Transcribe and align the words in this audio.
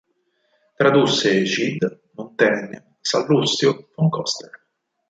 Tradusse 0.79 1.43
Gide, 1.45 2.01
Montaigne, 2.15 2.83
Sallustio, 3.01 3.89
von 3.93 4.09
Coster. 4.09 4.49